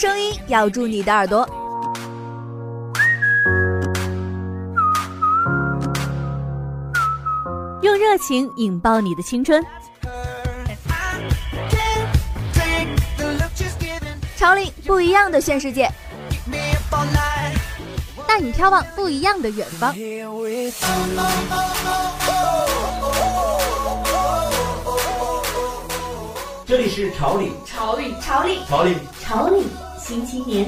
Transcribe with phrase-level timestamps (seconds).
[0.00, 1.46] 声音咬住你的耳朵，
[7.82, 9.62] 用热情引爆你的青春。
[14.38, 15.86] 潮领不一样的炫世界，
[18.26, 19.94] 带你眺望不一样的远方。
[26.64, 29.68] 这里是潮领，潮领，潮领，潮领，潮领
[30.10, 30.66] 新青年。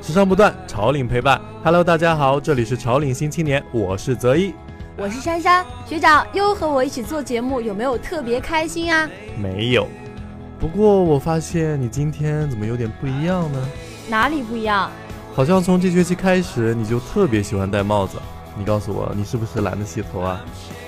[0.00, 1.40] 时尚不断，潮领陪伴。
[1.64, 4.54] Hello，大家好，这里是潮领新青年，我是泽一。
[4.96, 9.10] 我是珊珊学长，又和我一起做节目，有没有特别开心啊？
[9.36, 9.88] 没有，
[10.58, 13.68] 不过我发现你今天怎么有点不一样呢？
[14.08, 14.90] 哪里不一样？
[15.34, 18.16] 好像从这学期开始你就特别喜欢戴帽子。
[18.58, 20.40] 你告诉我，你是不是懒得洗头啊？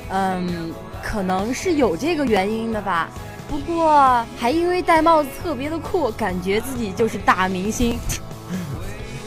[0.09, 3.11] 嗯，可能是有这个原因的吧。
[3.47, 7.99] 不过还因为戴帽子特别的酷，感觉自己就是大明星。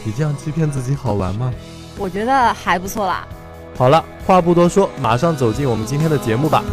[0.04, 1.52] 你这样欺骗自己好玩吗？
[1.96, 3.26] 我觉得还不错啦。
[3.76, 6.64] 好了，话不多说，马上走进我们今天的节目吧。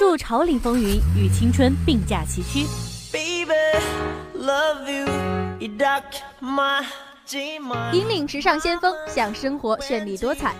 [0.00, 2.66] 注潮领风云，与青春并驾齐驱。
[7.92, 10.54] 引领时尚先锋，向生活绚丽多彩，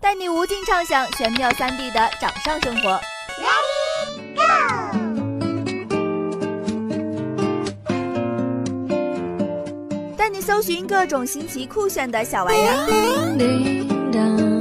[0.00, 3.00] 带你无尽畅想玄妙三 D 的掌上生活。
[3.40, 4.42] Ready go！
[10.16, 14.57] 带你搜寻各种新奇酷炫的小玩意儿。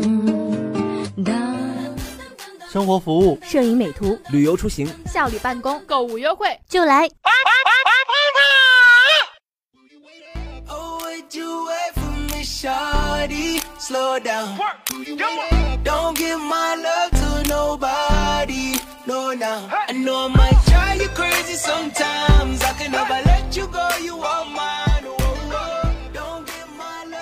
[2.78, 7.10] 生活服务、摄影美图、旅游出行、效率办公、购物优惠，就来。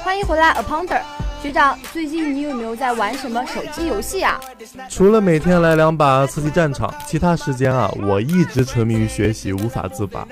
[0.03, 1.01] 欢迎回来，A Ponder
[1.45, 1.77] 学长。
[1.93, 4.41] 最近你有没有在玩什么手机游戏啊？
[4.89, 10.27] 除了每天来两把刺激战场，其他时间啊，我一直沉迷于学习，无法自拔。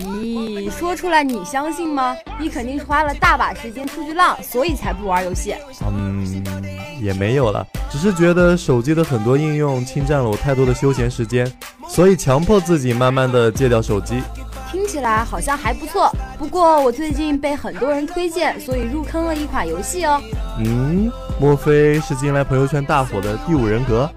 [0.00, 2.16] 咦，说出来你相信吗？
[2.40, 5.54] 你肯定是花了大把时间出去浪，所以才不玩游戏。
[5.88, 6.26] 嗯，
[7.00, 11.48] 也没有了，只是觉得手机的很多应用侵占了我太多的休闲时间，
[11.88, 14.20] 所以强迫自己慢慢的戒掉手机。
[14.70, 20.20] 听起来好像还不错，不过我最近被很多人推荐，所以入坑了一款游戏哦。
[20.58, 24.10] 嗯，莫非是近来朋友圈大火的《第五人格》？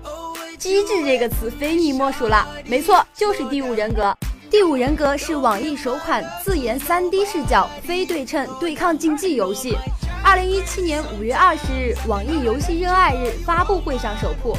[0.57, 4.03] 机智这个词非你莫属了，没错，就是《第五人格》。
[4.51, 9.77] 《第五人格》是网易首款自研 3D 视角非对称对抗竞技游戏，
[10.21, 14.57] 二零一七年五月二十日网易游戏热爱日发布会上首曝，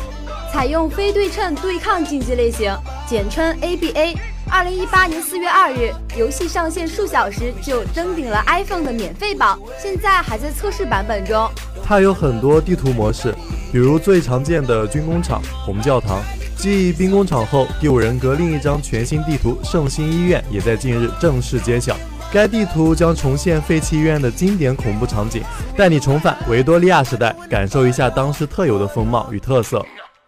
[0.51, 2.75] 采用非对称对抗竞技类型，
[3.07, 4.17] 简称 ABA。
[4.55, 11.51] 二零一八年四月二日，游戏上线数小时就登顶了 iPhone 的免费榜，现在还在测试版本中。
[11.83, 13.35] 它有很多地图模式，
[13.73, 16.21] 比如最常见的军工厂、红教堂。
[16.55, 21.97] 继兵工厂后，第五人格另一张全新地图圣心医院也在近日正式揭晓。
[22.31, 25.43] 该地图将重现废弃医院的经典恐怖场景，
[25.75, 29.83] 带你重返维多利亚时代，感受一下当时特有的风貌与特色。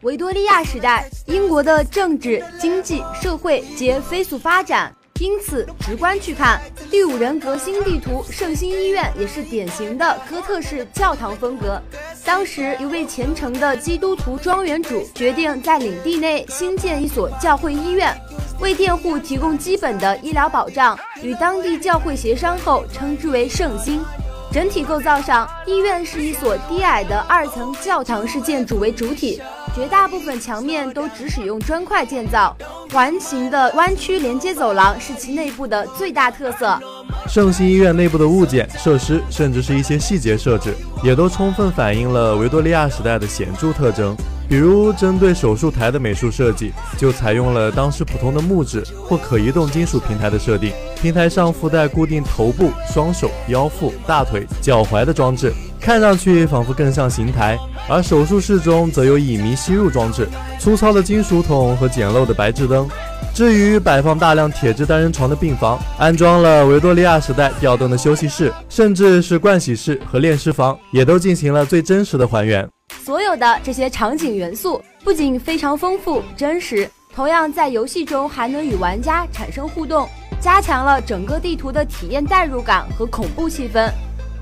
[0.05, 6.61] 维多利亚时代，英国的政治、经济、社会皆飞速发展，因此直观去看，
[6.91, 11.81] 第五人格新地图圣心医院也是典型的哥特式教堂风格。
[12.23, 18.15] 当时，一位虔诚的基督徒庄园主决定在领地内新建一所教会医院，
[18.61, 20.99] 为佃户提供基本的医疗保障。
[21.23, 24.05] 与当地教会协商后，称之为圣心。
[24.53, 29.43] 整体构造上，医院是一所低矮的二层教堂式建筑为主体，
[29.75, 32.57] 绝大部分墙面都只使用砖块建造。
[32.93, 36.79] 环形的弯曲连接走廊是其内部的最大特色。
[37.27, 44.15] 圣心医院内部的物件、设施，甚至是一些细节设置，也都充分反映了维多利亚时代的显著特征。
[44.47, 55.51] 比如，针对手术台的美术设计，就采用了当时普通的木质或可移动金属平台的设定，平台上附带固定头部、双手、腰腹、大腿、脚踝的装置，
[55.81, 57.59] 看上去仿佛更像刑台。
[57.89, 60.29] 而手术室中则有乙醚吸入装置、
[60.59, 62.87] 粗糙的金属筒和简陋的白炽灯。
[63.35, 72.65] 至于摆放大量铁质单人床的病房，安装了维多利亚时代吊灯的休息室，甚至是盥洗室和练尸房，也都进行了最真实的还原。
[73.05, 80.09] 所有的这些场景元素不仅非常丰富真实，同样在游戏中还能与玩家产生互动，
[80.41, 83.91] 加强了整个地图的体验代入感和恐怖气氛。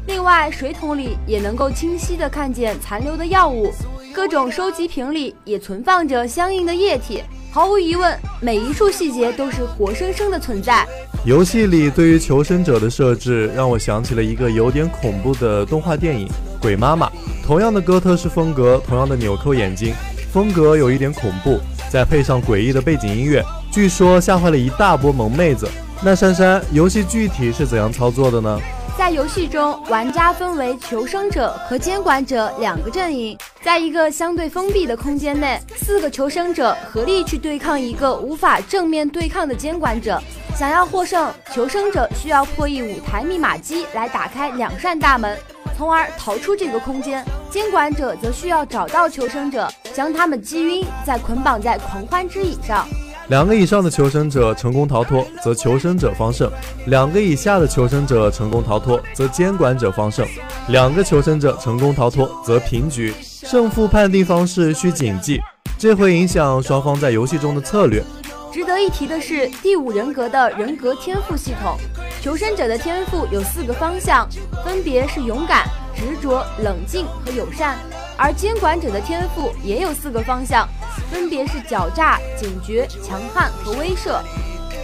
[0.06, 3.72] 另外，水桶里也能够清晰地看见残留的药物，
[4.12, 7.22] 各种收集瓶里也存放着相应的液体。
[7.54, 10.88] 毫无疑问，每一处细节都是活生生的存在。
[11.26, 16.26] 游戏里对于求生者的设置，让我想起了一个有点恐怖的动画电影
[16.62, 17.06] 《鬼妈妈》。
[17.46, 19.92] 同样的哥特式风格，同样的纽扣眼睛，
[20.32, 21.60] 风格有一点恐怖，
[21.90, 25.68] 再配上诡异的背景音乐，据说吓坏了一大波萌妹子。
[26.02, 28.58] 那珊珊，游戏具体是怎样操作的呢？
[28.96, 40.20] 在游戏中，玩家分为求生者和监管者两个阵营，在一个相对封闭的空间内，四个求生者合力去对抗一个无法正面对抗的监管者。
[40.56, 45.38] 想要获胜，求生者需要破译五台密码机来打开两扇大门，
[45.78, 52.84] 从而逃出这个空间；监管者则需要找到求生者，将他们击晕，再捆绑在狂欢之椅上。
[53.28, 56.48] 两个以上的求生者成功逃脱，则求生者方胜；
[56.86, 60.26] 两个以下的求生者成功逃脱，则监管者方胜；
[60.68, 63.14] 两个求生者成功逃脱，则平局。
[63.52, 65.38] 胜负判定方式需谨记，
[65.76, 68.02] 这会影响双方在游戏中的策略。
[68.50, 71.76] 值得一提的是，第五人格的人格天赋系统，
[72.22, 74.26] 求生者的天赋有四个方向，
[74.64, 77.74] 分别是勇敢、执着、冷静和友善；
[78.16, 80.66] 而监管者的天赋也有四个方向。
[81.10, 84.18] 分别是狡诈、警觉、强悍和威慑。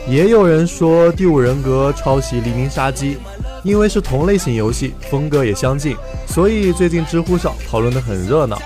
[0.06, 3.16] 也有人说第五人格抄袭《黎明杀机》，
[3.62, 5.96] 因为是同类型游戏，风格也相近，
[6.26, 8.58] 所以最近知乎上讨论的很热闹。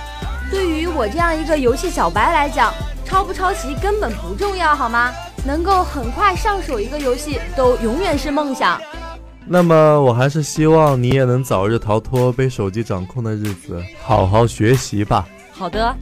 [0.50, 2.73] 对于我这样一个游戏小白来讲，
[3.05, 5.12] 抄不抄袭根本不重要，好吗？
[5.44, 8.81] 能够很快上手一个游戏，都永远是梦想。
[9.44, 15.27] 那么，我还是希望你也能早日逃脱被手机掌控的日子，好好学习吧。
[15.50, 15.95] 好的。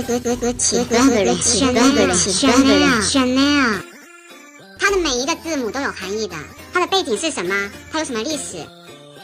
[0.00, 3.80] 起格格人起格格人起格格人 Chanel，
[4.78, 6.34] 它的每一个字母都有含义的，
[6.72, 7.70] 它的背景是什么？
[7.92, 8.66] 它有什么历史？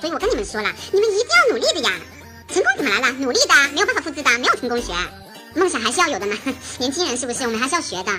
[0.00, 1.92] 所以我跟你们说了，你们一定要努力的呀！
[2.52, 3.18] 成功怎么来的？
[3.18, 4.92] 努力的，没有办法复制的，没有成功学，
[5.54, 6.36] 梦想还是要有的嘛。
[6.78, 7.44] 年轻人是不是？
[7.44, 8.12] 我们还是要学的。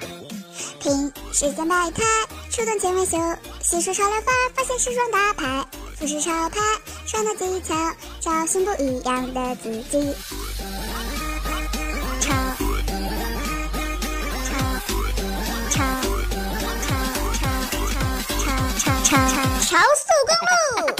[0.79, 2.03] 听时间百态，
[2.49, 3.17] 触动前维修，
[3.61, 5.67] 细数潮流法，发现时装大牌，
[5.99, 6.59] 服饰潮牌，
[7.05, 7.75] 穿搭技巧，
[8.19, 10.13] 找寻不一样的自己。
[19.69, 19.83] 超速
[20.25, 20.33] 公
[20.77, 20.95] 路。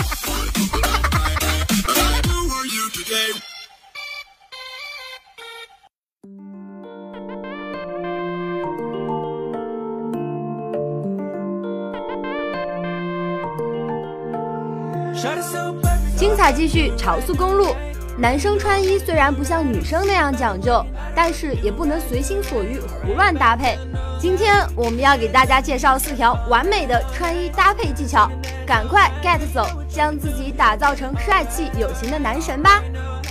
[16.17, 17.74] 精彩继续，超速公路。
[18.17, 23.79] 男生穿衣虽然不像女生那样讲究，但是也不能随心所欲胡乱搭配。
[24.19, 28.27] 今天我们要给大家介绍四条完美的穿衣搭配技巧，
[28.67, 32.83] 赶快 get 走，将自己打造成帅气有型的男神吧。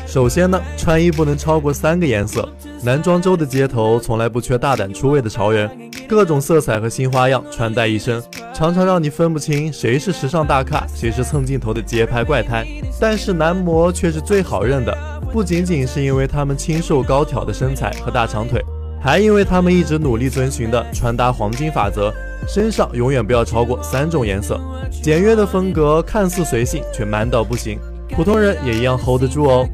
[0.07, 2.49] 首先呢，穿衣不能超过三个颜色。
[2.83, 5.71] 男装周的街头从来不缺大胆出位的潮人，
[6.09, 8.23] 各种色彩和新花样穿戴一身，
[8.55, 12.67] 常常让你分不清谁是时尚大咖，谁是蹭镜头的街拍怪胎。
[12.99, 14.97] 但是男模却是最好认的，
[15.31, 18.65] 不仅仅是因为他们清瘦高挑的身材和大长腿。
[18.99, 22.13] 还因为他们一直努力遵循的穿搭黄金法则，
[22.47, 24.61] 身上永远不要超过三种颜色。
[25.03, 27.79] 简约的风格看似随性，却 man 到不行，
[28.11, 29.69] 普通人也一样 hold 得住哦。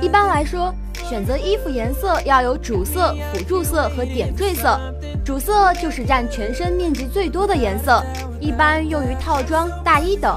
[0.00, 0.74] 一般来说，
[1.08, 4.78] 选择衣服颜色要有主色、辅助色和点缀色。
[5.24, 8.02] 主色就是占全身面积最多的颜色，
[8.40, 10.36] 一般用于套装、大衣等；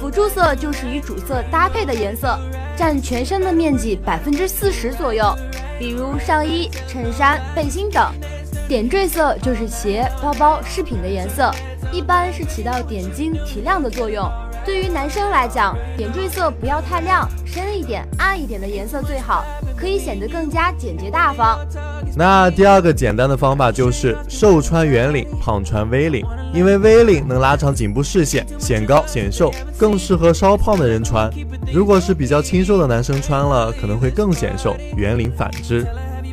[0.00, 2.36] 辅助色就是与主色搭配的颜色，
[2.76, 5.32] 占全身的面积百分之四十左右。
[5.78, 8.10] 比如上衣、衬衫、背心等，
[8.68, 11.52] 点缀色就是鞋、包包、饰品的颜色，
[11.92, 14.28] 一般是起到点睛提亮的作用。
[14.64, 19.44] 对于男生来讲，点缀色不要太亮，深一点、暗一点的颜色最好，
[19.76, 21.56] 可以显得更加简洁大方。
[22.16, 31.30] 那第二个简单的方法就是瘦穿圆领，胖穿 V 领，因为 V 领能拉长颈部视线，显高显瘦，更适合稍胖的人穿。
[31.72, 34.74] 如果是比较清瘦的男生穿了，可能会更显瘦。
[34.96, 35.86] 圆领反之。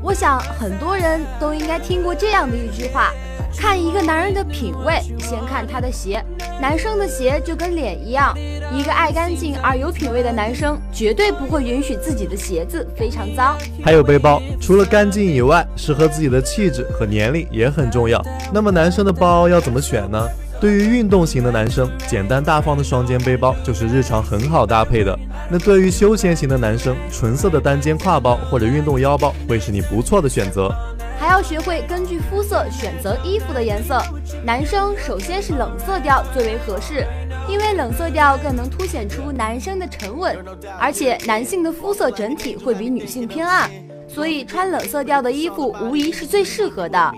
[0.03, 3.13] 我想很多人都应该听过这样的一句话。
[3.55, 6.21] 看一个男人的品味，先看他的鞋。
[6.59, 8.35] 男生的鞋就跟脸一样，
[8.75, 13.55] 一个爱干净而有品味的男生，绝对不会允许自己的鞋子非常脏。
[13.81, 18.21] 还有背包，除了干净以外，适合自己的气质和年龄也很重要。
[18.51, 20.27] 那么男生的包要怎么选呢？
[20.63, 25.19] 对于运动型的男生，简单大方的双肩背包就是日常很好搭配的。
[25.51, 30.73] 那对于休闲型的男生，纯色的单肩挎包或者运动腰包会是你不错的选择。
[31.19, 34.01] 还要学会根据肤色选择衣服的颜色。
[34.45, 37.05] 男生首先是冷色调最为合适，
[37.49, 40.33] 因为冷色调更能凸显出男生的沉稳，
[40.79, 43.69] 而且男性的肤色整体会比女性偏暗，
[44.07, 47.13] 所以穿冷色调的衣服无疑是最适合的。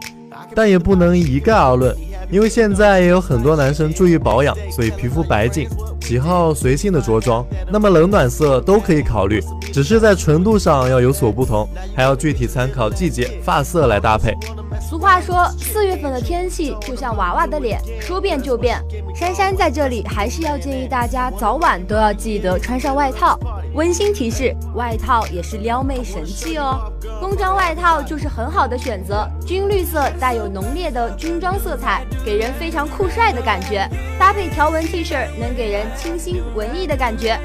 [0.53, 1.95] 但也不能一概而论，
[2.35, 5.69] 因为现在也有很多男生注意保养，所以皮肤白净，
[6.01, 11.65] 喜好随性的着装，那么冷暖色都可以考虑，只是在纯度上要有所不同，
[11.95, 14.35] 还要具体参考季节、发色来搭配。
[14.81, 18.83] 俗话说，四月份的天气就像娃娃的脸，说变就变。
[19.15, 23.39] 珊珊在这里还是要建议大家，早晚都要记得穿上外套。
[23.75, 26.89] 温馨提示：外套也是撩妹神器哦。
[27.19, 33.85] 工装外套就是很好的选择，军绿色带有浓烈的军装色彩，给人非常酷帅的感觉。
[34.17, 37.37] 搭配条纹 T 恤，能给人清新文艺的感觉。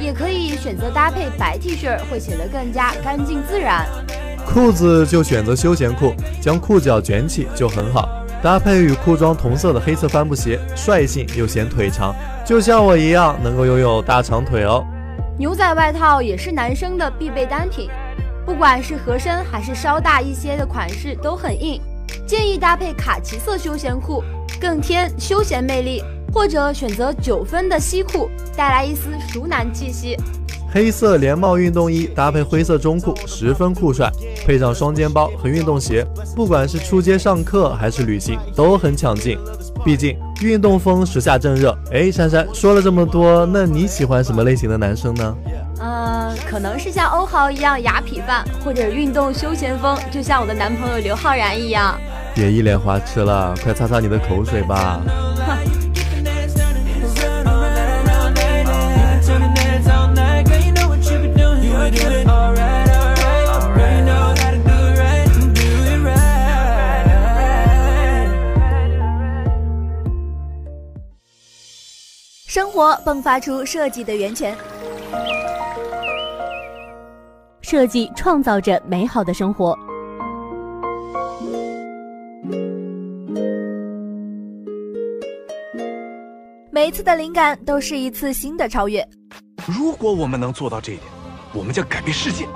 [0.00, 3.84] 也可以选择搭配白 T 恤，会显得更加干净自然。
[4.46, 8.08] 裤子就选择休闲裤，将裤脚卷起就很好。
[8.40, 12.14] 搭配与裤装同色的黑色帆布鞋，率性又显腿长，
[12.46, 14.84] 就像我一样，能够拥有大长腿哦。
[15.38, 17.88] 牛仔外套也是男生的必备单品，
[18.44, 21.80] 不管是合身还是稍大一些的款式都很硬，
[22.26, 24.22] 建议搭配卡其色休闲裤，
[24.60, 30.16] 更添休闲魅力，或者选择九分的西裤，带来一丝熟男气息。
[30.70, 34.10] 黑色连帽运动衣搭配灰色中裤，十分酷帅，
[34.44, 39.38] 配上双肩包和运动鞋，不管是出街上课还是旅行都很抢镜。
[39.84, 41.76] 毕竟运动风时下正热。
[41.90, 45.36] 哎，珊珊说了这么多，那你喜欢什么类型的男生呢？
[45.80, 51.98] 呃，可能是像欧豪一样雅痞范，或者运动休闲风，就像我的男朋友刘昊然一样。
[52.34, 55.00] 别一脸花痴了，快擦擦你的口水吧。
[72.52, 74.54] 生活迸发出设计的源泉，
[77.62, 79.74] 设计创造着美好的生活。
[86.70, 89.02] 每一次的灵感都是一次新的超越。
[89.66, 91.08] 如果我们能做到这一点，
[91.54, 92.46] 我们将改变世界。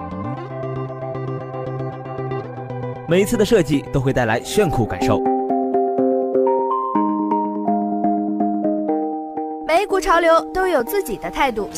[3.09, 5.23] 每一次的设计都会带来炫酷感受。
[9.78, 11.68] 每股潮流都有自己的态度，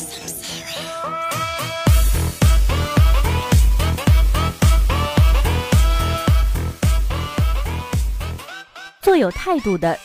[9.01, 9.99] 做有态度的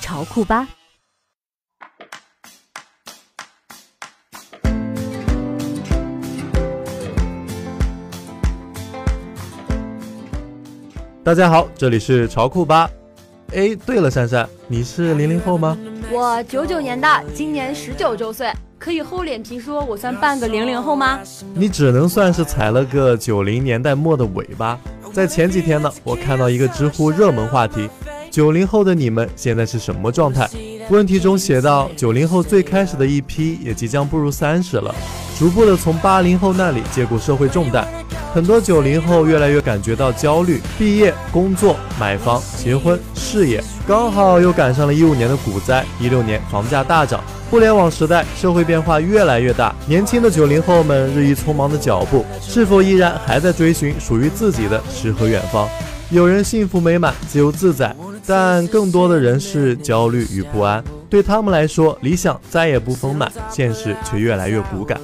[0.00, 0.66] 潮酷吧。
[11.22, 12.90] 大家好，这里是潮酷吧。
[13.56, 15.74] 哎，对了，珊珊，你是零零后吗？
[16.12, 21.18] 我九九年的，今年十九周岁，可以厚脸皮说我算半个零零后吗？
[21.54, 24.78] 你只能算是踩了个九零年代末的尾巴。
[25.10, 27.88] 在前几天呢，我看到一个知乎热门话题：
[28.30, 30.46] 九零后的你们现在是什么状态？
[30.90, 34.94] 问题中写到，九零后最开始的一批也即将步入三十了，
[35.38, 37.88] 逐步的从八零后那里接过社会重担。
[38.34, 55.68] 很多九零后越来越感觉到焦虑，毕业、工作、买房、结婚、事业，刚好又赶上了一五年的股灾，一六年房价大涨，互联网时代，社会变化越来越大，年轻的九零后们日益匆忙的脚步，是否依然还在追寻属于自己的诗和远方？
[56.10, 60.82] 有人幸福美满、自由自在，但更多的人是焦虑与不安。
[61.10, 65.00] 对他们来说，理想再也不丰满，现实却越来越骨感。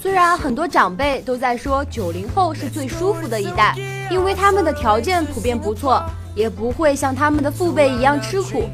[0.00, 3.74] 虽然很多长辈都在说九零后是最舒服的一代，
[4.10, 6.00] 因为他们的条件普遍不错，
[6.34, 8.68] 也不会像他们的父辈一样吃苦。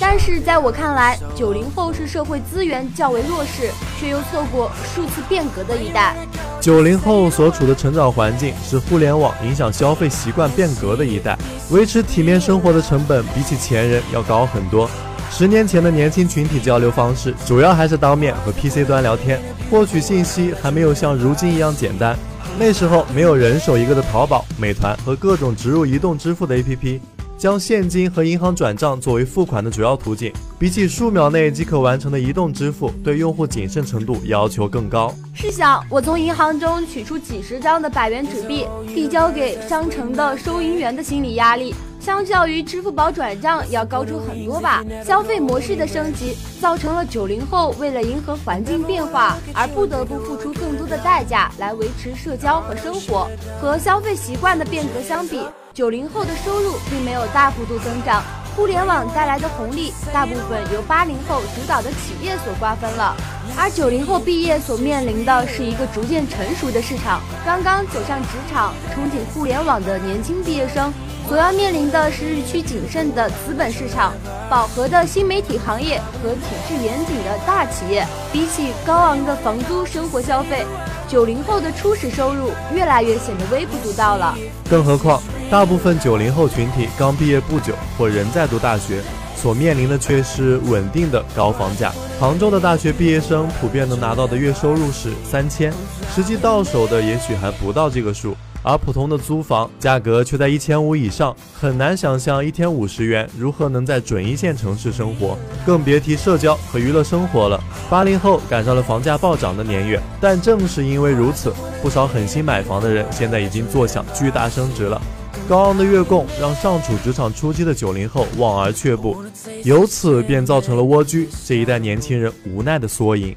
[0.00, 6.16] 但是在我看来，九零后是社会资源较为弱势，却又错过数次变革的一代。
[6.60, 11.36] 九零后所处的成长环境是互联网影响消费习惯变革的一代，
[11.70, 14.88] 维持体面生活的成本比起前人要高很多。
[15.30, 19.40] 十年前的年轻群体交流方式主要还是当面和 PC 端聊天，
[19.70, 22.16] 获取信息还没有像如今一样简单。
[22.56, 27.00] 那时候没有人手一个的淘宝、美团和各种植入移动支付的 APP。
[27.36, 35.12] 将现金和银行转账作为付款的主要途径，比起数秒内即可完成的移动支付，对用户谨慎程度要求更高。
[35.34, 44.84] 试想，我从银行中取出几十张的百元纸币，递交给商城的收银员的心理压力，相较于支付宝转账要高出很多吧？
[45.02, 53.26] 消费模式的升级，造成了九零后为了迎合环境变化而不得不付出更多的代价来维持社交和生活。
[53.58, 55.40] 和消费习惯的变革相比。
[55.72, 58.22] 九零后的收入并没有大幅度增长，
[58.54, 63.16] 互联网带来的红利大部分由八零后主导的企业所瓜分了，
[63.56, 67.22] 而九零后毕业所面临的是一个逐渐成熟的市场。
[67.46, 70.92] 刚刚走上职场、憧憬互联网的年轻毕业生，
[71.26, 74.12] 主要面临的是日趋谨慎的资本市场、
[74.50, 78.06] 饱和的新媒体行业和体制严谨的大企业。
[78.30, 80.66] 比起高昂的房租、生活消费，
[81.08, 84.36] 九零后的初始收入越来越显得微不足道了。
[84.68, 85.22] 更何况。
[85.50, 89.00] 大部分九零后群体刚毕业不久，或仍在读大学，
[89.36, 91.92] 所面临的却是稳定的高房价。
[92.18, 95.72] 杭州的大学毕业生普遍能拿到的月收入是三千，
[96.14, 98.36] 实际到手的也许还不到这个数。
[98.64, 107.62] 而普通的租房价格却在一千五以上，很难想象一天五十元如何能在准一线城市生活，更别提社交和娱乐生活了。
[107.90, 111.52] 八零后赶上了房价暴涨的年月，但正是因为如此，
[111.82, 115.00] 不少狠心买房的人现在已经坐享巨大升值了。
[115.46, 119.22] 高昂的月供让尚处职场初期的九零后望而却步，
[119.62, 123.36] 由此便造成了蜗居这一代年轻人无奈的缩影。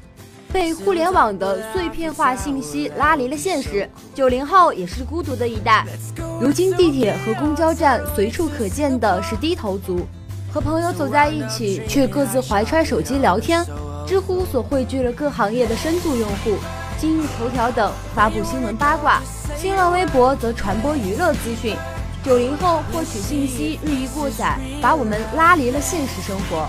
[0.52, 5.84] 被互联网的碎片化信息拉离了现实，九零后也是孤独的一代。
[6.40, 10.06] 如今地铁和公交站随处可见的是低头族，
[10.52, 13.64] 和朋友走在一起却各自怀揣手机聊天。
[14.06, 16.56] 知乎所汇聚了各行业的深度用户，
[16.98, 19.20] 今日头条等发布新闻八卦，
[19.54, 21.76] 新浪微博则传播娱乐资讯。
[22.24, 26.66] 九零后获取信息日益过载，把我们拉离了现实生活。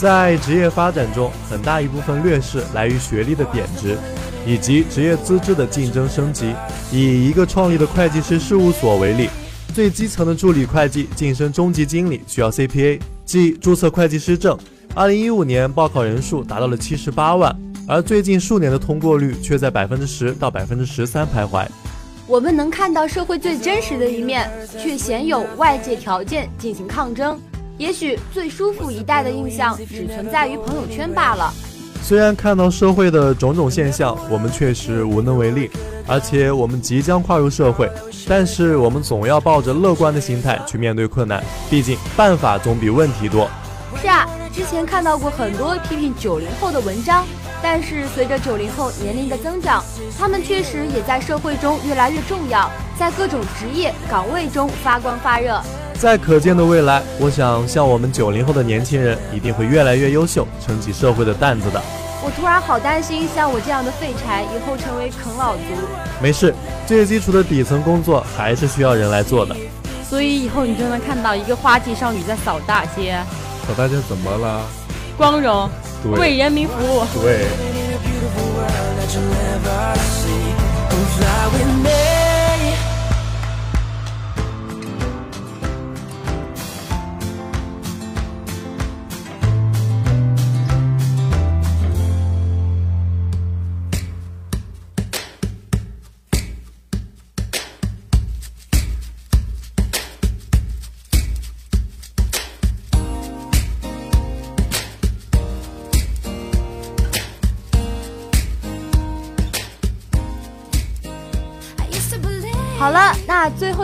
[0.00, 3.98] 在职业发展中，很大一部分劣势来于学历的贬值，
[4.46, 6.54] 以及职业资质的竞争升级。
[6.90, 9.28] 以一个创立的会计师事务所为例，
[9.74, 14.58] 最基层的助理会计晋升中级经理需要 CPA，即注册会计师证。
[14.94, 17.54] 二零一五年报考人数达到了七十八万，
[17.86, 21.66] 而最近数年的通过率却在百分之十到百分之十三徘徊。
[22.26, 27.38] 我们能看到社会最真实的一面，却鲜有外界条件进行抗争。
[27.80, 31.50] 也许最舒服一代的印象只存在于朋友圈罢了。
[32.02, 35.70] 虽然看到社会的种种现象，我们确实无能为力，
[36.06, 37.90] 而且我们即将跨入社会，
[38.28, 41.42] 但是我们总要抱着乐观的心态去面对困难。
[41.70, 43.48] 毕竟办法总比问题多。
[44.02, 47.24] 是啊，之前看到过很多批评九零后的文章。
[47.62, 49.82] 但是随着九零后年龄的增长，
[50.18, 55.58] 他们确实也在社会中越来越重要，在各种职业岗位中发光发热。
[56.00, 61.82] 在可见的未来，我想像我们九零后的年轻人一定会越来越优秀，撑起社会的担子的。
[62.24, 65.60] 我突然好担心，像我这样的废柴以后成为啃老族。
[66.22, 66.54] 没事，
[66.86, 69.54] 最基础的底层工作还是需要人来做的。
[70.08, 73.18] 所以以后你就能看到一个花季少女在扫大街。
[73.68, 74.62] 扫大街怎么了？
[75.18, 75.68] 光荣。
[76.18, 77.04] 为人民服务。
[77.20, 77.44] 对。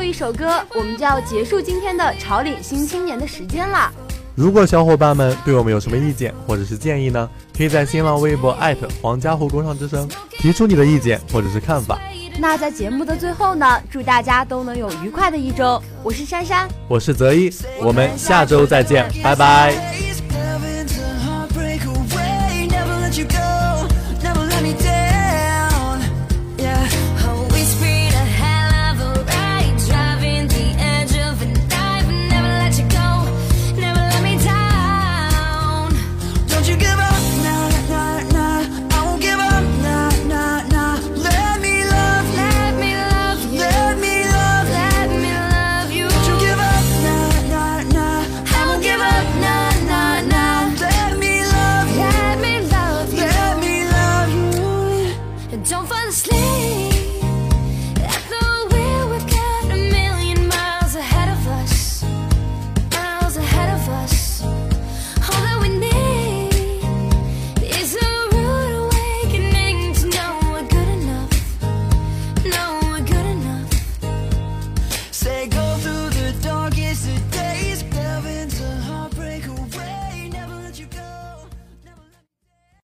[0.06, 3.92] 一首歌，我们就要结束今天的潮领新青年的时间了。
[4.36, 7.28] 如果小伙伴们对我们有什么意见或者是建议呢？
[7.56, 10.06] 可以在新浪微博艾特黄家湖工商之声
[10.38, 11.98] 提出你的意见或者是看法。
[12.38, 15.82] 那在节目的最后呢，祝大家都能有愉快的一周。
[16.02, 20.05] 我是珊珊，我是泽一，我们下周再见，拜拜。